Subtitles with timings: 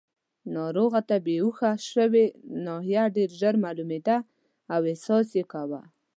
[0.55, 2.25] ناروغ ته بېهوښه شوې
[2.65, 4.17] ناحیه ډېر ژر معلومېده
[4.73, 5.81] او احساس یې کاوه.